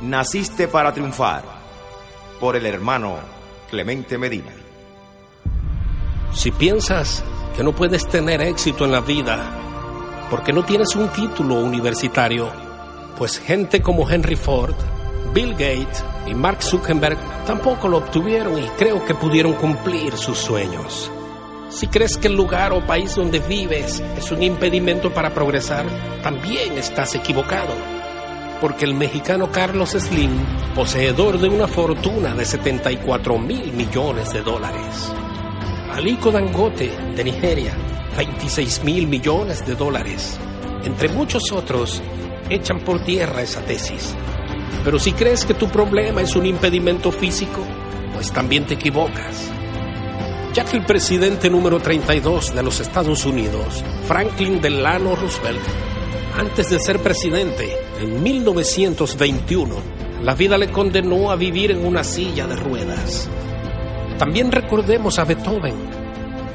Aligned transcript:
Naciste 0.00 0.68
para 0.68 0.92
triunfar 0.92 1.42
por 2.38 2.54
el 2.54 2.66
hermano 2.66 3.16
Clemente 3.70 4.18
Medina. 4.18 4.52
Si 6.34 6.50
piensas 6.50 7.24
que 7.56 7.64
no 7.64 7.74
puedes 7.74 8.06
tener 8.06 8.42
éxito 8.42 8.84
en 8.84 8.92
la 8.92 9.00
vida 9.00 9.38
porque 10.28 10.52
no 10.52 10.66
tienes 10.66 10.94
un 10.96 11.08
título 11.08 11.54
universitario, 11.54 12.50
pues 13.16 13.38
gente 13.38 13.80
como 13.80 14.08
Henry 14.08 14.36
Ford, 14.36 14.74
Bill 15.32 15.52
Gates 15.52 16.04
y 16.26 16.34
Mark 16.34 16.62
Zuckerberg 16.62 17.16
tampoco 17.46 17.88
lo 17.88 17.96
obtuvieron 17.98 18.62
y 18.62 18.68
creo 18.76 19.02
que 19.06 19.14
pudieron 19.14 19.54
cumplir 19.54 20.14
sus 20.18 20.36
sueños. 20.36 21.10
Si 21.70 21.86
crees 21.86 22.18
que 22.18 22.28
el 22.28 22.36
lugar 22.36 22.74
o 22.74 22.86
país 22.86 23.14
donde 23.14 23.38
vives 23.38 24.02
es 24.18 24.30
un 24.30 24.42
impedimento 24.42 25.14
para 25.14 25.32
progresar, 25.32 25.86
también 26.22 26.76
estás 26.76 27.14
equivocado. 27.14 27.95
Porque 28.60 28.84
el 28.84 28.94
mexicano 28.94 29.50
Carlos 29.50 29.90
Slim, 29.90 30.30
poseedor 30.74 31.38
de 31.38 31.48
una 31.48 31.66
fortuna 31.66 32.34
de 32.34 32.44
74 32.44 33.38
mil 33.38 33.72
millones 33.72 34.32
de 34.32 34.42
dólares. 34.42 35.12
Aliko 35.92 36.30
Dangote, 36.30 36.90
de 37.14 37.24
Nigeria, 37.24 37.74
26 38.16 38.84
mil 38.84 39.06
millones 39.06 39.66
de 39.66 39.74
dólares. 39.74 40.38
Entre 40.84 41.08
muchos 41.08 41.52
otros, 41.52 42.02
echan 42.48 42.80
por 42.80 43.00
tierra 43.00 43.42
esa 43.42 43.60
tesis. 43.62 44.14
Pero 44.84 44.98
si 44.98 45.12
crees 45.12 45.44
que 45.44 45.54
tu 45.54 45.68
problema 45.68 46.22
es 46.22 46.34
un 46.36 46.46
impedimento 46.46 47.12
físico, 47.12 47.62
pues 48.14 48.32
también 48.32 48.66
te 48.66 48.74
equivocas 48.74 49.52
ya 50.56 50.64
que 50.64 50.78
el 50.78 50.86
presidente 50.86 51.50
número 51.50 51.80
32 51.80 52.54
de 52.54 52.62
los 52.62 52.80
Estados 52.80 53.26
Unidos, 53.26 53.84
Franklin 54.06 54.58
Delano 54.62 55.14
Roosevelt, 55.14 55.60
antes 56.38 56.68
de 56.68 56.78
ser 56.78 57.00
presidente, 57.00 57.74
en 58.00 58.22
1921, 58.22 59.74
la 60.22 60.34
vida 60.34 60.58
le 60.58 60.70
condenó 60.70 61.30
a 61.30 61.36
vivir 61.36 61.70
en 61.70 61.84
una 61.84 62.04
silla 62.04 62.46
de 62.46 62.56
ruedas. 62.56 63.28
También 64.18 64.52
recordemos 64.52 65.18
a 65.18 65.24
Beethoven, 65.24 65.74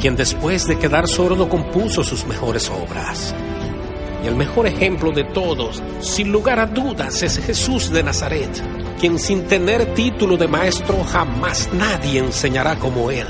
quien 0.00 0.14
después 0.14 0.66
de 0.66 0.78
quedar 0.78 1.08
sordo 1.08 1.48
compuso 1.48 2.04
sus 2.04 2.26
mejores 2.26 2.70
obras. 2.70 3.34
Y 4.22 4.28
el 4.28 4.36
mejor 4.36 4.66
ejemplo 4.66 5.10
de 5.10 5.24
todos, 5.24 5.82
sin 6.00 6.30
lugar 6.30 6.60
a 6.60 6.66
dudas, 6.66 7.22
es 7.22 7.38
Jesús 7.38 7.90
de 7.90 8.02
Nazaret, 8.02 8.50
quien 9.00 9.18
sin 9.18 9.44
tener 9.46 9.94
título 9.94 10.36
de 10.36 10.48
maestro 10.48 11.02
jamás 11.04 11.70
nadie 11.72 12.20
enseñará 12.20 12.78
como 12.78 13.10
él. 13.10 13.26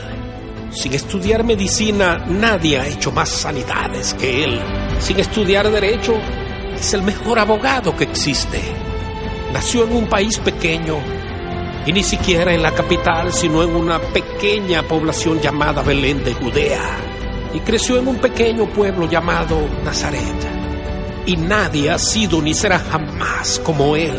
Sin 0.73 0.93
estudiar 0.93 1.45
medicina, 1.45 2.25
nadie 2.29 2.79
ha 2.79 2.89
hecho 2.89 3.13
más 3.13 3.29
sanidades 3.29 4.15
que 4.15 4.45
él. 4.45 4.82
Sin 5.01 5.19
estudiar 5.19 5.71
derecho, 5.71 6.15
es 6.79 6.95
el 6.95 7.03
mejor 7.03 7.39
abogado 7.39 7.95
que 7.97 8.05
existe. 8.05 8.61
Nació 9.53 9.85
en 9.85 9.93
un 9.93 10.07
país 10.07 10.39
pequeño 10.39 10.99
y 11.85 11.93
ni 11.93 12.03
siquiera 12.03 12.55
en 12.55 12.63
la 12.63 12.73
capital, 12.73 13.33
sino 13.33 13.63
en 13.63 13.75
una 13.75 13.99
pequeña 13.99 14.83
población 14.83 15.41
llamada 15.41 15.83
Belén 15.83 16.23
de 16.25 16.35
Judea. 16.35 16.97
Y 17.55 17.61
creció 17.61 17.99
en 17.99 18.09
un 18.09 18.17
pequeño 18.17 18.67
pueblo 18.67 19.09
llamado 19.09 19.69
Nazaret. 19.85 20.23
Y 21.27 21.37
nadie 21.37 21.91
ha 21.91 21.99
sido 21.99 22.41
ni 22.41 22.55
será 22.55 22.79
jamás 22.79 23.61
como 23.65 23.97
él. 23.97 24.19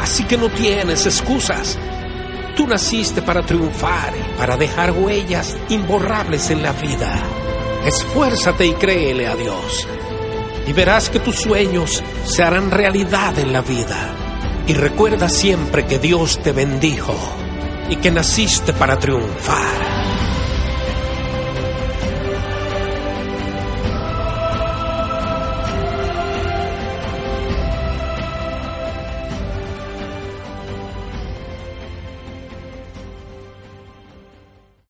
Así 0.00 0.24
que 0.24 0.36
no 0.36 0.48
tienes 0.50 1.06
excusas. 1.06 1.78
Tú 2.54 2.66
naciste 2.66 3.22
para 3.22 3.42
triunfar 3.42 4.14
y 4.16 4.38
para 4.38 4.56
dejar 4.56 4.92
huellas 4.92 5.56
imborrables 5.68 6.50
en 6.50 6.62
la 6.62 6.72
vida. 6.72 7.22
Esfuérzate 7.86 8.66
y 8.66 8.72
créele 8.72 9.28
a 9.28 9.36
Dios. 9.36 9.86
Y 10.66 10.72
verás 10.72 11.08
que 11.08 11.20
tus 11.20 11.36
sueños 11.36 12.02
se 12.24 12.42
harán 12.42 12.72
realidad 12.72 13.38
en 13.38 13.52
la 13.52 13.62
vida. 13.62 14.12
Y 14.66 14.74
recuerda 14.74 15.28
siempre 15.28 15.86
que 15.86 16.00
Dios 16.00 16.40
te 16.42 16.50
bendijo 16.50 17.14
y 17.88 17.94
que 17.96 18.10
naciste 18.10 18.72
para 18.72 18.98
triunfar. 18.98 19.85